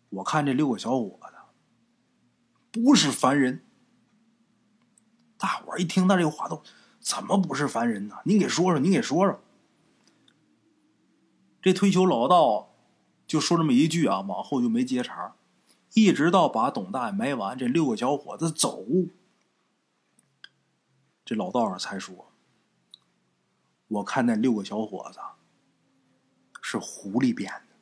[0.09, 1.33] 我看这六个小伙子
[2.71, 3.63] 不是凡人。”
[5.39, 6.61] 大伙一听他这个话，都
[6.99, 8.17] 怎么不是凡人呢？
[8.25, 9.39] 您给说说，您给说说。
[11.61, 12.75] 这退休老道
[13.25, 15.33] 就说这么一句啊，往后就没接茬。
[15.93, 18.85] 一直到把董大爷埋完，这六个小伙子走，
[21.25, 22.31] 这老道士才说
[23.87, 25.19] ：“我看那六个小伙子
[26.61, 27.75] 是狐狸变的，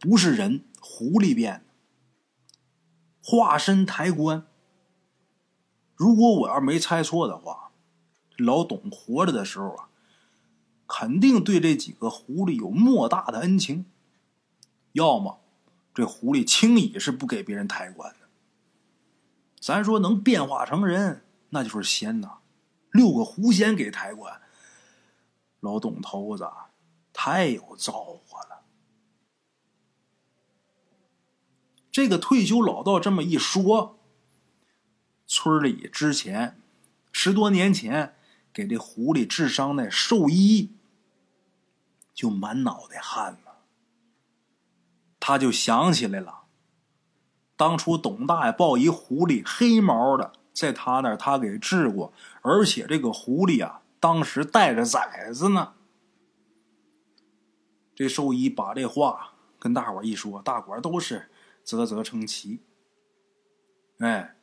[0.00, 1.72] 不是人，狐狸变的，
[3.22, 4.46] 化身抬棺。
[5.96, 7.72] 如果我要没猜错的话，
[8.36, 9.88] 老董活着的时候啊，
[10.86, 13.86] 肯定对这几个狐狸有莫大的恩情，
[14.92, 15.40] 要么……”
[15.94, 18.28] 这狐狸轻易是不给别人抬棺的。
[19.58, 22.40] 咱说能变化成人，那就是仙呐。
[22.92, 24.42] 六个狐仙给抬棺，
[25.60, 26.46] 老董头子
[27.14, 27.92] 太有造
[28.26, 28.64] 化了。
[31.90, 33.95] 这个退休老道这么一说，
[35.26, 36.60] 村里之前
[37.12, 38.14] 十多年前
[38.52, 40.72] 给这狐狸治伤那兽医，
[42.14, 43.58] 就满脑袋汗了。
[45.18, 46.44] 他就想起来了，
[47.56, 52.12] 当初董大爷抱一狐狸黑毛的，在他那儿他给治过，
[52.42, 55.74] 而且这个狐狸啊，当时带着崽子呢。
[57.94, 61.30] 这兽医把这话跟大伙一说，大伙都是
[61.64, 62.60] 啧啧称奇。
[63.98, 64.35] 哎，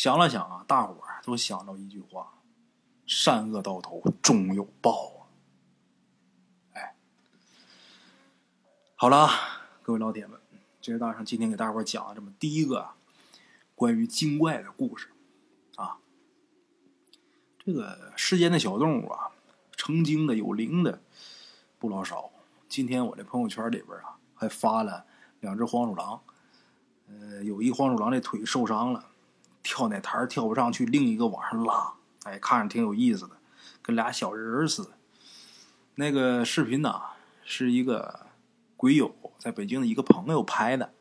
[0.00, 2.38] 想了想啊，大伙都想到一句话：
[3.04, 5.20] 善恶到头终有报啊！
[6.72, 6.96] 哎，
[8.96, 9.28] 好了。
[9.82, 10.40] 各位老铁们，
[10.80, 12.92] 这是大圣今天给大伙讲的这么第一个
[13.74, 15.10] 关于精怪的故事
[15.76, 15.98] 啊。
[17.58, 19.32] 这个世间的小动物啊，
[19.72, 21.02] 成精的有灵的
[21.78, 22.30] 不老少。
[22.70, 25.04] 今天我这朋友圈里边啊，还发了
[25.40, 26.22] 两只黄鼠狼。
[27.06, 29.09] 呃，有一黄鼠狼这腿受伤了，
[29.62, 31.94] 跳那台跳不上去，另一个往上拉，
[32.24, 33.36] 哎，看着挺有意思的，
[33.82, 34.90] 跟俩小人儿似的。
[35.96, 37.00] 那个视频呢，
[37.44, 38.26] 是一个
[38.76, 39.14] 鬼友。
[39.38, 40.92] 在北京的一个朋友拍的，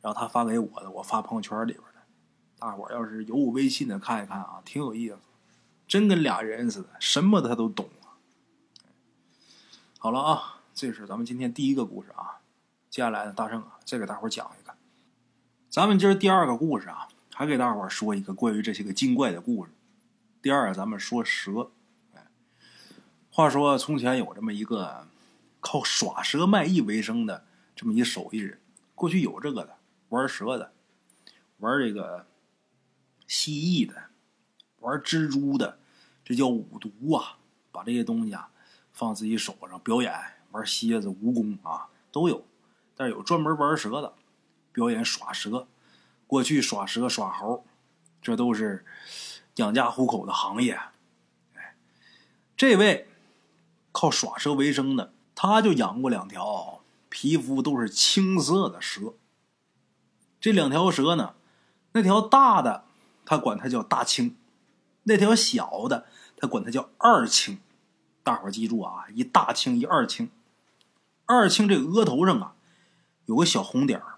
[0.00, 2.00] 然后他发给我的，我发朋友圈里边的。
[2.58, 5.18] 大伙要是有我微信的，看一看啊，挺有意思，
[5.86, 7.90] 真跟俩人似的，什么他都懂。
[9.98, 12.40] 好了啊，这是咱们今天第一个故事啊。
[12.88, 14.72] 接下来呢，大圣啊，再给大伙讲一个。
[15.68, 17.06] 咱们今儿第二个故事啊，
[17.42, 19.72] 还给大伙说一个关于这些个精怪的故事。
[20.40, 21.72] 第二，咱们说蛇。
[22.14, 22.24] 哎，
[23.32, 25.08] 话说从前有这么一个。
[25.58, 27.44] 靠耍蛇卖艺为生的
[27.76, 28.60] 这么一手艺人，
[28.96, 29.76] 过去有这个的，
[30.08, 30.72] 玩蛇的，
[31.58, 32.26] 玩这个
[33.28, 33.94] 蜥蜴的，
[34.80, 35.78] 玩蜘蛛的，
[36.24, 37.38] 这叫五毒啊！
[37.70, 38.50] 把这些东西啊
[38.92, 40.12] 放自己手上表演，
[40.50, 42.44] 玩蝎子、蜈蚣啊都有。
[42.96, 44.14] 但是有专门玩蛇的，
[44.72, 45.68] 表演耍蛇。
[46.32, 47.62] 过去耍蛇耍猴，
[48.22, 48.86] 这都是
[49.56, 50.80] 养家糊口的行业。
[51.54, 51.76] 哎，
[52.56, 53.06] 这位
[53.92, 55.12] 靠耍蛇为生的。
[55.34, 59.12] 他就养过两条皮肤都是青色的蛇，
[60.40, 61.34] 这两条蛇呢，
[61.92, 62.84] 那条大的
[63.26, 64.34] 他管它叫大青，
[65.02, 66.06] 那条小的
[66.38, 67.60] 他管它叫二青。
[68.22, 70.30] 大伙记住啊，一大青一二青。
[71.26, 72.54] 二青这个额头上啊
[73.26, 74.11] 有个小红点儿。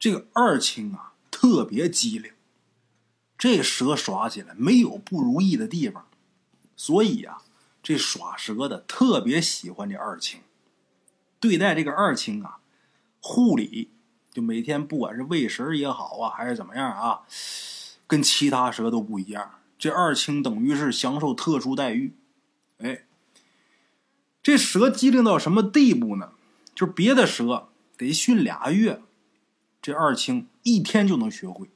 [0.00, 2.32] 这个二青啊特别机灵，
[3.36, 6.06] 这蛇耍起来没有不如意的地方，
[6.74, 7.42] 所以啊，
[7.82, 10.40] 这耍蛇的特别喜欢这二青，
[11.38, 12.60] 对待这个二青啊，
[13.20, 13.90] 护理
[14.32, 17.20] 就每天不管是喂食也好啊，还是怎么样啊，
[18.06, 19.58] 跟其他蛇都不一样。
[19.78, 22.14] 这二青等于是享受特殊待遇。
[22.78, 23.04] 哎，
[24.42, 26.32] 这蛇机灵到什么地步呢？
[26.74, 29.02] 就是别的蛇得训俩月，
[29.82, 31.70] 这二青一天就能学会，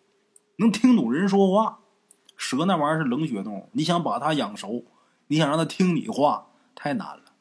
[0.56, 1.80] 能听懂人说话。
[2.36, 4.84] 蛇那玩意儿是冷血动物，你想把它养熟，
[5.28, 7.32] 你想让它听你话，太难了。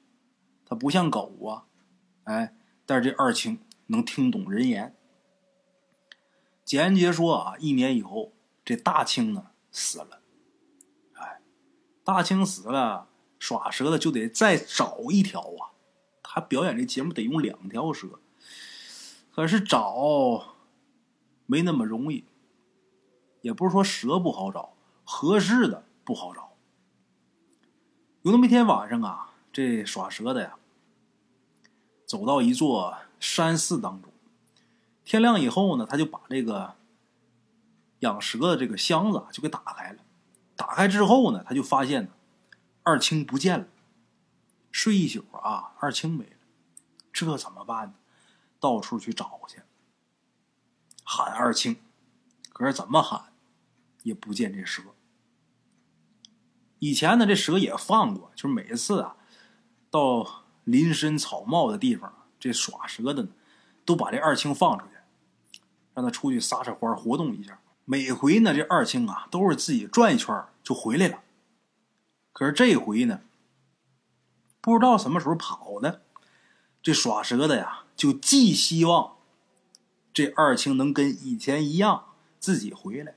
[0.65, 1.65] 它不像狗啊，
[2.23, 4.95] 哎，但是这二青能听懂人言。
[6.63, 10.21] 简言杰说啊，一年以后，这大青呢死了。
[11.13, 11.41] 哎，
[12.03, 13.09] 大青死了。
[13.39, 15.75] 耍蛇的就得再找一条啊！
[16.23, 18.21] 他表演这节目得用两条蛇，
[19.35, 20.52] 可是找
[21.45, 22.25] 没那么容易。
[23.41, 26.53] 也不是说蛇不好找，合适的不好找。
[28.21, 30.55] 有那么一天晚上啊，这耍蛇的呀，
[32.05, 34.11] 走到一座山寺当中。
[35.03, 36.75] 天亮以后呢，他就把这个
[37.99, 39.99] 养蛇的这个箱子就给打开了。
[40.55, 42.09] 打开之后呢，他就发现呢。
[42.85, 43.67] 二青不见了，
[44.69, 46.35] 睡一宿啊，二青没了，
[47.13, 47.93] 这怎么办呢？
[48.59, 49.61] 到处去找去，
[51.15, 51.75] 喊二青，
[52.51, 53.33] 可是怎么喊
[54.01, 54.81] 也不见这蛇。
[56.79, 59.15] 以前呢，这蛇也放过，就是每次啊，
[59.91, 63.29] 到林深草茂的地方，这耍蛇的呢，
[63.85, 65.59] 都把这二青放出去，
[65.93, 67.59] 让他出去撒撒欢活动一下。
[67.85, 71.21] 每回呢，这二青啊，都是自己转一圈就回来了。
[72.31, 73.21] 可是这回呢，
[74.61, 76.01] 不知道什么时候跑的，
[76.81, 79.17] 这耍蛇的呀，就寄希望
[80.13, 82.05] 这二青能跟以前一样
[82.39, 83.15] 自己回来，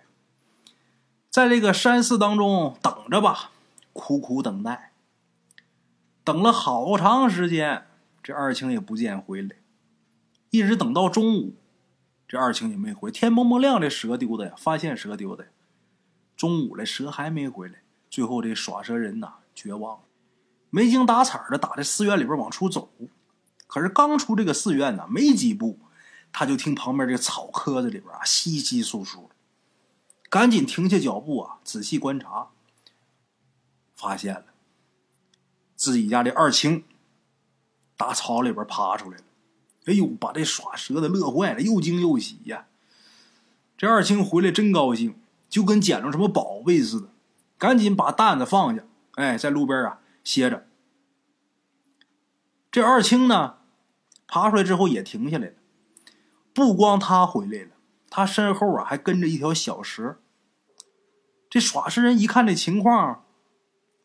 [1.29, 3.51] 在这个山寺当中等着吧，
[3.93, 4.93] 苦苦等待，
[6.25, 7.87] 等了好长时间，
[8.23, 9.57] 这二青也不见回来，
[10.51, 11.57] 一直等到中午，
[12.27, 13.11] 这二青也没回。
[13.11, 15.49] 天蒙蒙亮，这蛇丢的呀，发现蛇丢的，
[16.35, 17.83] 中午了，蛇还没回来。
[18.09, 20.05] 最后，这耍蛇人呐绝望了，
[20.71, 22.91] 没精打采的打在寺院里边往出走。
[23.67, 25.79] 可是刚出这个寺院呢，没几步，
[26.39, 29.31] 他就听旁边这草棵子里边啊稀稀疏疏，
[30.29, 32.51] 赶紧停下脚步啊，仔细观察，
[33.95, 34.45] 发现了
[35.77, 36.85] 自己家这二青
[37.97, 39.25] 打草里边爬出来了。
[39.87, 42.67] 哎呦，把这耍蛇的乐坏了，又惊又喜呀！
[43.79, 45.19] 这二青回来真高兴，
[45.49, 47.09] 就跟捡着什么宝贝似的。
[47.57, 50.69] 赶紧把担子放下，哎，在路边啊歇着。
[52.71, 53.57] 这二青呢，
[54.27, 55.55] 爬出来之后也停下来了。
[56.57, 57.73] 不光他回来了，
[58.09, 60.17] 他身后啊还跟着一条小蛇。
[61.51, 63.27] 这耍蛇人一看这情况，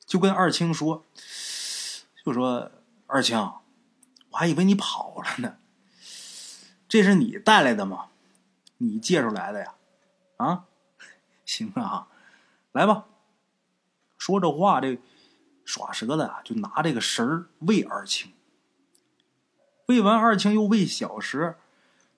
[0.06, 1.06] 就跟二青说
[2.26, 2.70] ：“就说
[3.08, 3.40] 二青，
[4.32, 5.60] 我还以为你跑了呢。
[6.90, 8.08] 这是你带来的吗？
[8.80, 9.76] 你借出来的呀？
[10.36, 10.66] 啊，
[11.46, 12.10] 行啊，
[12.74, 13.06] 来吧。”
[14.20, 15.00] 说这话，这
[15.64, 18.34] 耍蛇的啊，就拿这个食儿喂二青。
[19.86, 21.56] 喂完二青，又喂小蛇。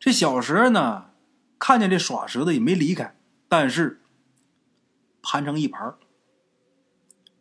[0.04, 1.12] 这小蛇呢，
[1.58, 3.16] 看见这耍蛇的也没离开，
[3.48, 4.02] 但是
[5.22, 5.96] 盘成一盘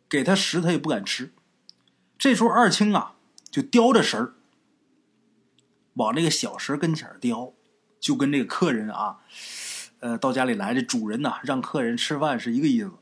[0.07, 1.33] 给他食他也不敢吃。
[2.17, 3.17] 这时候二青啊，
[3.51, 4.35] 就叼着食
[5.95, 7.51] 往这个小蛇跟前叼，
[7.99, 9.19] 就跟这个客人啊，
[9.99, 12.93] 呃，到家里来的主人呐，让客人吃饭是一个意思。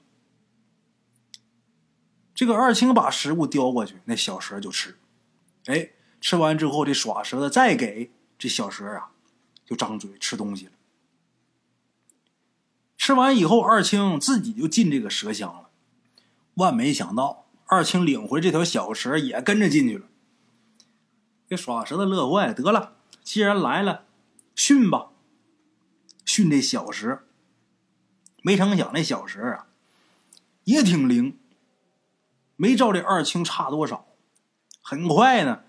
[2.34, 4.98] 这个二青把食物叼过去，那小蛇就吃。
[5.68, 9.11] 哎，吃完之后，这耍蛇的再给这小蛇啊，
[9.72, 10.74] 就张嘴吃东西了。
[12.98, 15.70] 吃完以后，二青自己就进这个蛇箱了。
[16.56, 20.08] 万没想到，二青领回这条小蛇也跟着进去了。
[21.48, 24.04] 这耍蛇的乐坏，得了，既然来了，
[24.56, 25.12] 训吧，
[26.26, 27.24] 训这小蛇。
[28.44, 29.68] 没成想，那小蛇啊，
[30.66, 31.40] 也挺灵。
[32.58, 34.06] 没照这二青差多少，
[34.82, 35.64] 很快呢，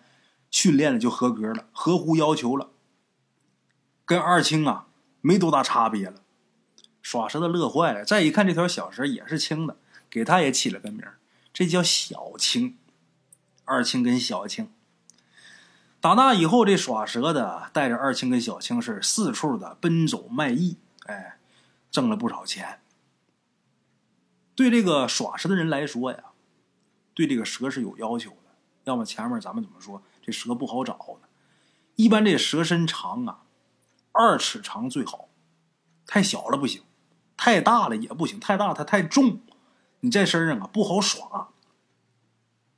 [0.50, 2.72] 训练了就合格了，合乎要求了，
[4.12, 4.88] 跟二青啊
[5.22, 6.16] 没多大差别了。
[7.00, 9.78] 耍蛇的乐坏了，再一看这条小蛇也是青的，
[10.10, 11.02] 给他也起了个名
[11.54, 12.76] 这叫小青。
[13.64, 14.70] 二青跟小青，
[16.00, 21.38] 打那以后，这耍蛇的带着二青跟小青是四处的奔走卖艺，哎，
[21.90, 22.80] 挣了不少钱。
[24.54, 26.18] 对这个耍蛇的人来说呀，
[27.14, 28.36] 对这个蛇是有要求的。
[28.84, 31.28] 要么前面咱们怎么说，这蛇不好找呢？
[31.94, 33.41] 一般这蛇身长啊，
[34.12, 35.28] 二尺长最好，
[36.06, 36.82] 太小了不行，
[37.36, 39.40] 太大了也不行，太大它太重，
[40.00, 41.48] 你在身上啊不好耍。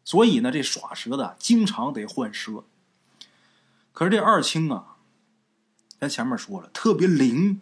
[0.05, 2.65] 所以呢，这耍蛇的经常得换蛇。
[3.93, 4.97] 可是这二青啊，
[5.99, 7.61] 咱前面说了，特别灵，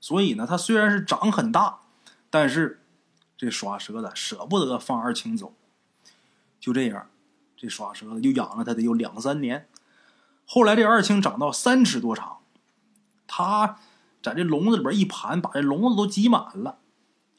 [0.00, 1.80] 所以呢，它虽然是长很大，
[2.30, 2.82] 但是
[3.36, 5.54] 这耍蛇的舍不得放二青走。
[6.58, 7.10] 就这样，
[7.56, 9.68] 这耍蛇的就养了它得有两三年。
[10.46, 12.38] 后来这二青长到三尺多长，
[13.32, 13.78] 他
[14.20, 16.80] 在这笼子里边一盘，把这笼子都挤满了。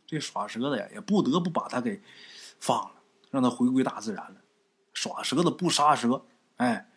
[0.07, 2.01] 这耍蛇的呀，也不得不把它给
[2.59, 2.91] 放了，
[3.29, 4.37] 让它回归大自然了。
[4.93, 6.23] 耍蛇的不杀蛇，
[6.55, 6.87] 哎。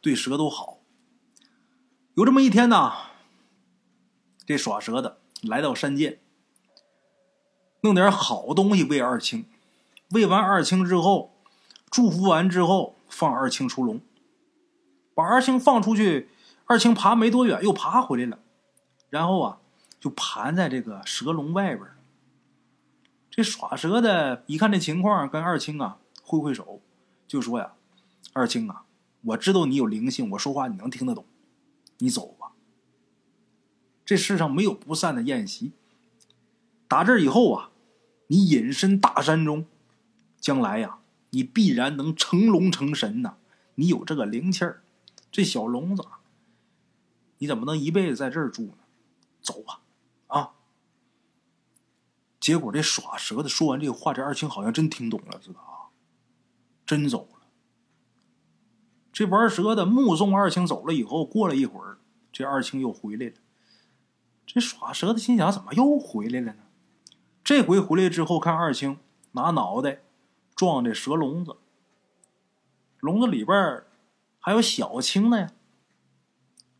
[0.00, 0.80] 对蛇都好。
[2.14, 2.92] 有这么一天呢，
[4.44, 6.20] 这耍蛇的来到山涧，
[7.80, 9.46] 弄点好东西喂二青。
[10.10, 11.34] 喂完二青之后，
[11.90, 14.02] 祝福完之后，放二青出笼，
[15.14, 16.28] 把二青放出去。
[16.66, 18.38] 二青爬没多远，又爬回来了，
[19.14, 19.60] 然后啊，
[20.00, 21.88] 就盘在这个蛇笼外边。
[23.30, 26.80] 这耍蛇的一看这情况，跟二青啊挥挥手，
[27.28, 27.74] 就说呀
[28.34, 28.82] ：“二青啊。”
[29.22, 31.24] 我知道你有灵性，我说话你能听得懂，
[31.98, 32.50] 你走吧。
[34.04, 35.70] 这世上没有不散的宴席。
[36.88, 37.70] 打这以后啊，
[38.26, 39.64] 你隐身大山中，
[40.40, 40.98] 将来呀，
[41.30, 43.36] 你必然能成龙成神呐。
[43.76, 44.82] 你有这个灵气儿，
[45.30, 46.04] 这小笼子，
[47.38, 48.78] 你怎么能一辈子在这儿住呢？
[49.44, 49.82] 走吧，
[50.26, 50.54] 啊！
[52.40, 55.92] 结果这耍蛇的说完这个话，这二青好像真听懂了似的啊，
[56.84, 57.46] 真走了。
[59.12, 61.98] 这玩蛇的目送二青走了以后，过了一会儿，
[62.32, 63.34] 这二青又回来了。
[64.46, 66.64] 这耍蛇的心想：怎么又回来了呢？
[67.44, 68.98] 这回回来之后，看二青
[69.32, 70.02] 拿脑袋
[70.54, 71.56] 撞这蛇笼子，
[72.98, 73.84] 笼子里边
[74.40, 75.50] 还有小青呢。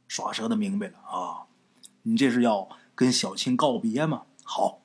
[0.09, 1.46] 耍蛇的明白了啊，
[2.05, 4.23] 你这是要跟小青告别吗？
[4.43, 4.81] 好，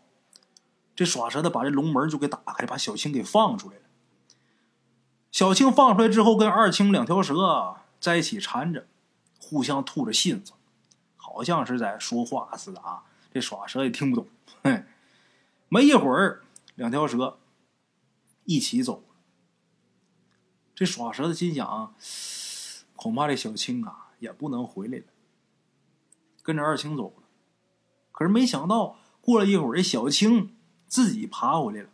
[0.96, 3.84] 这耍蛇的把这龙门就给打开，把小青给放出来了。
[5.32, 8.88] 小青放出来之后，跟二青两条蛇在一起缠着，
[9.40, 10.54] 互相吐着信子，
[11.16, 13.04] 好像是在说话似的啊。
[13.32, 14.28] 这耍蛇也听不懂。
[14.64, 14.84] 嘿，
[15.68, 16.42] 没一会儿，
[16.76, 17.38] 两条蛇
[18.46, 19.04] 一起走了。
[20.74, 21.94] 这耍蛇的心想，
[22.96, 25.04] 恐怕这小青啊也不能回来了，
[26.50, 27.28] 跟着二青走了。
[28.12, 30.58] 可是没想到，过了一会儿，这小青
[30.88, 31.90] 自己爬回来了，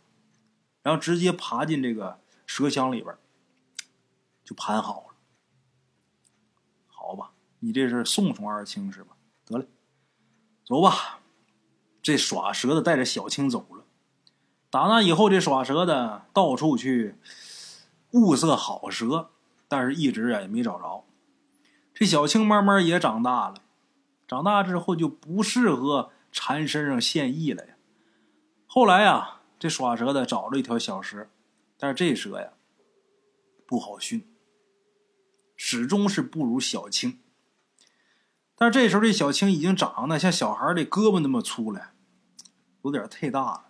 [0.82, 3.14] 然后直接爬进这个蛇箱里边。
[4.42, 5.16] 就盘好了，
[6.86, 9.16] 好吧，你这是送送二青是吧？
[9.44, 9.66] 得嘞，
[10.64, 11.18] 走吧。
[12.00, 13.84] 这耍蛇的带着小青走了。
[14.70, 17.16] 打那以后，这耍蛇的到处去
[18.12, 19.30] 物色好蛇，
[19.68, 21.04] 但是一直啊也没找着。
[21.92, 23.56] 这小青慢慢也长大了，
[24.26, 27.76] 长大之后就不适合缠身上献艺了呀。
[28.66, 31.28] 后来呀，这耍蛇的找了一条小蛇，
[31.78, 32.52] 但是这蛇呀
[33.66, 34.26] 不好驯。
[35.58, 37.18] 始终是不如小青，
[38.54, 41.92] 但是这时候这小青已经长得像小孩的胳膊那么粗了，
[42.82, 43.66] 有点太大了。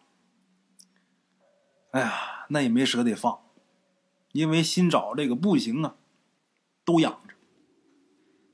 [1.93, 3.41] 哎呀，那也没舍得放，
[4.33, 5.95] 因为新找这个不行啊，
[6.85, 7.35] 都养着。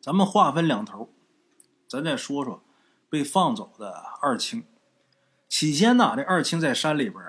[0.03, 1.09] 咱们划分两头，
[1.93, 2.63] 咱再说说
[3.11, 3.91] 被放走的
[4.23, 4.65] 二青。
[5.47, 7.23] 起先呢，这二青在山里边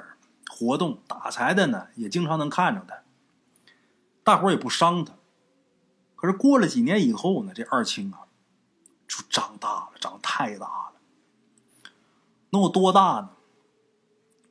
[0.49, 3.03] 活动打柴的呢，也经常能看着他，
[4.23, 5.15] 大伙也不伤他。
[6.15, 8.19] 可是过了几年以后呢，这二青啊，
[9.05, 10.93] 就长大了，长太大了。
[12.51, 13.31] 能有多大呢？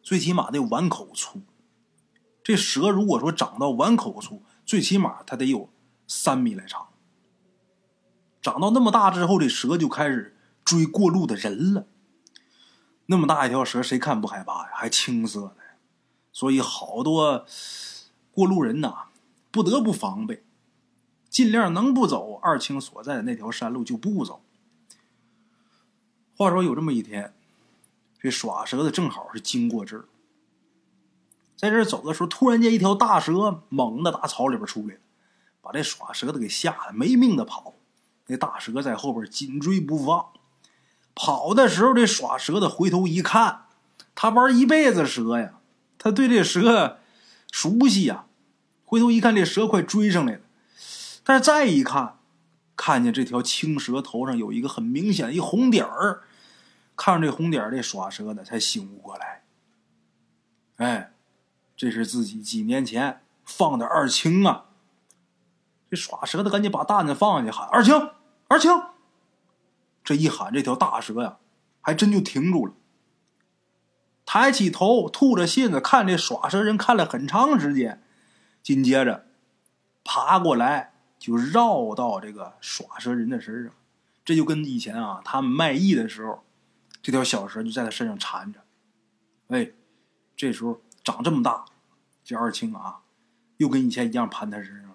[0.02, 1.40] 最起码得碗口粗。
[2.42, 5.70] 这蛇如果说长到碗口粗，最起码它得有
[6.06, 6.91] 三米来长。
[8.42, 11.86] 长到那么大之后，这蛇就开始追过路的人了。
[13.06, 14.70] 那么大一条蛇，谁看不害怕呀？
[14.74, 15.56] 还青色的，
[16.32, 17.46] 所以好多
[18.32, 19.04] 过路人呐，
[19.52, 20.44] 不得不防备。
[21.30, 24.42] 尽量能不走二青所在的那条山路就不走。
[26.36, 27.32] 话说有这么一天，
[28.20, 30.04] 这耍蛇的正好是经过这儿，
[31.56, 35.00] 在这儿走的时候，突然间一条大蛇猛的打草里边出来了，
[35.60, 37.71] 把这耍蛇的给吓得没命的跑。
[38.32, 40.30] 那大蛇在后边紧追不放。
[41.14, 43.66] 跑的时候，这耍蛇的回头一看，
[44.14, 45.58] 他玩一辈子蛇呀，
[45.98, 46.98] 他对这蛇
[47.50, 48.24] 熟悉呀。
[48.86, 50.40] 回头一看，这蛇快追上来了。
[51.22, 52.18] 但是再一看，
[52.74, 56.22] 看见这条青蛇头上有一个很明显的一红点儿，
[56.96, 59.44] 看着这红点儿，这耍蛇的才醒悟过来。
[60.76, 61.12] 哎，
[61.76, 64.64] 这是自己几年前放的二青啊！
[65.90, 68.08] 这耍蛇的赶紧把担子放下去，喊二青，
[68.52, 68.70] 二青。
[70.04, 71.38] 这一喊，这条大蛇呀，
[71.80, 72.74] 还真就停住了，
[74.26, 78.02] 抬起头，吐着信子看这耍蛇人，看了很长时间，
[78.62, 79.26] 紧接着
[80.04, 83.72] 爬过来，就绕到这个耍蛇人的身上。
[84.22, 86.44] 这就跟以前啊，他们卖艺的时候，
[87.00, 88.60] 这条小蛇就在他身上缠着。
[89.48, 89.70] 哎，
[90.36, 91.64] 这时候长这么大，
[92.22, 93.00] 这二青啊，
[93.56, 94.91] 又跟以前一样盘他身上。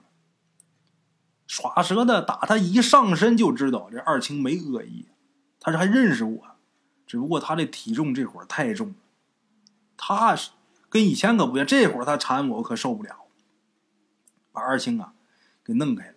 [1.48, 5.08] 耍蛇的打他一上身就知道这二青没恶意，
[5.60, 6.45] 他这还认识我，
[7.08, 8.93] 只不过他这体重这会儿太重，
[9.95, 10.52] 他是
[10.89, 13.28] 跟以前可不一样，这会儿他缠我可受不了，
[14.52, 15.14] 把二青啊
[15.64, 16.16] 给弄开了。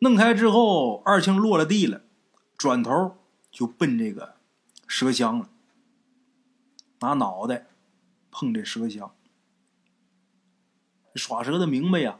[0.00, 2.02] 弄开之后，二青落了地了，
[2.56, 3.18] 转头
[3.50, 4.36] 就奔这个
[4.86, 5.50] 蛇箱了，
[7.00, 7.66] 拿脑袋
[8.30, 9.14] 碰这蛇箱。
[11.14, 12.18] 耍蛇的明白呀，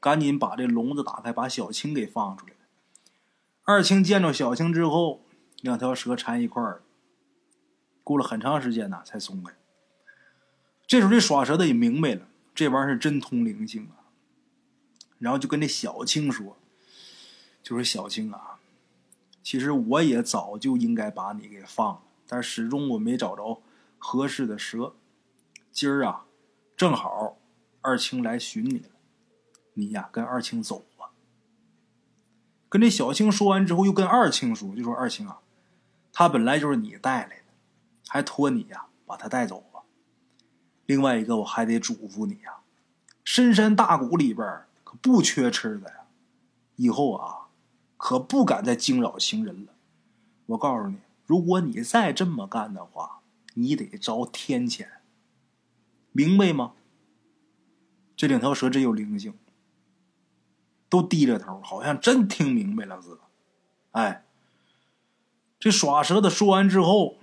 [0.00, 2.58] 赶紧把这笼子打开，把小青给放出来了。
[3.64, 5.22] 二青见着小青之后，
[5.60, 6.82] 两条蛇缠一块儿，
[8.02, 9.54] 过了很长时间呢才松开。
[10.86, 14.08] 这时候这耍蛇的也明白了，这玩意儿是真通灵性啊，
[15.18, 16.56] 然后就跟这小青说。
[17.60, 18.58] 就是小青啊，
[19.42, 23.60] 其实我也早就应该把你给放了，但始终我没找着
[23.98, 24.94] 合适的蛇。
[25.70, 26.24] 今儿啊，
[26.74, 27.36] 正好
[27.82, 28.88] 二青来寻你了，
[29.78, 31.10] 你呀跟二青走吧。
[32.68, 35.38] 跟这小青说完之后，又跟二青说，就说二青啊，
[36.12, 37.44] 他本来就是你带来的，
[38.08, 39.82] 还托你呀把他带走吧。
[40.86, 42.58] 另外一个，我还得嘱咐你呀，
[43.24, 46.06] 深山大谷里边可不缺吃的呀，
[46.76, 47.46] 以后啊。
[48.00, 49.72] 可不敢再惊扰行人了。
[50.46, 53.22] 我告诉你，如果你再这么干的话，
[53.54, 54.86] 你得遭天谴。
[56.12, 56.74] 明白吗？
[58.16, 59.34] 这两条蛇真有灵性，
[60.88, 63.20] 都低着头，好像真听明白了似的。
[63.92, 64.24] 哎，
[65.58, 67.16] 这耍蛇的说完之后，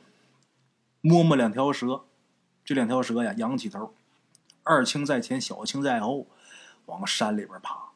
[1.02, 2.06] 摸摸两条蛇，
[2.64, 3.94] 这两条蛇呀，仰起头，
[4.64, 6.28] 二青在前，小青在后，
[6.86, 7.92] 往山里边爬。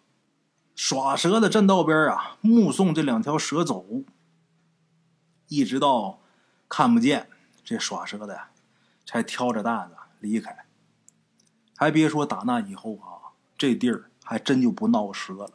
[0.76, 3.86] 耍蛇的站道边啊，目送这两条蛇走，
[5.50, 6.20] 一直到
[6.70, 7.30] 看不见
[7.66, 8.48] 这耍蛇的，
[9.06, 10.66] 才挑着担子离开。
[11.76, 15.52] 还别说，打那以后啊，这地儿还真就不闹蛇了。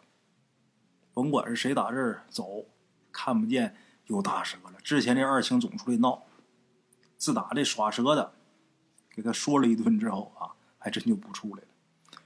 [1.14, 2.66] 甭管是谁打这走，
[3.10, 3.74] 看不见
[4.06, 4.74] 有大蛇了。
[4.82, 6.24] 之前这二青总出来闹，
[7.16, 8.34] 自打这耍蛇的
[9.10, 11.68] 给他说了一顿之后啊，还真就不出来了。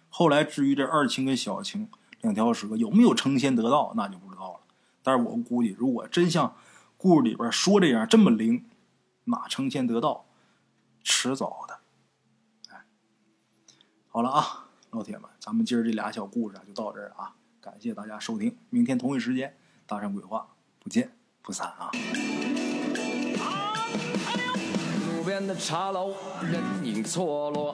[0.09, 1.89] 后来至于这二青跟小青。
[2.21, 4.61] 两条蛇有没有成仙得道，那就不知道了。
[5.05, 6.57] 但是我估计，如果真像
[6.97, 8.69] 故事里边说这样这么灵，
[9.23, 10.27] 那成仙得道，
[11.05, 11.79] 迟早的。
[12.71, 12.85] 哎，
[14.09, 17.37] 好了啊，老铁们，咱们今儿这俩小故事啊就到这儿啊。
[17.69, 19.55] 感谢大家收听，明天同一时间，
[19.87, 20.49] 大山鬼话
[20.81, 21.11] 不见
[21.43, 21.91] 不散啊。
[25.47, 26.13] 的茶楼，
[26.43, 27.73] 人影错落。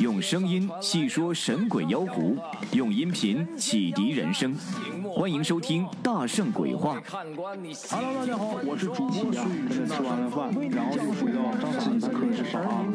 [0.00, 2.36] 用声音细说神鬼妖狐，
[2.72, 4.54] 用音频启迪人生。
[5.14, 7.00] 欢迎收听《大圣鬼话》。
[7.90, 9.86] Hello，大家好，我是主播孙宇。
[9.86, 11.40] 吃完了饭，然后就回到
[11.78, 12.92] 自己的课室上啊。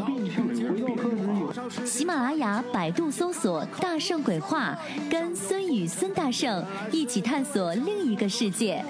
[1.85, 4.77] 喜马拉雅、百度搜索“大圣鬼话”，
[5.09, 8.83] 跟孙宇、孙大圣一起探索另一个世界。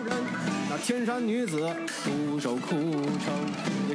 [0.69, 1.69] 那天山女子
[2.03, 3.80] 独守空城。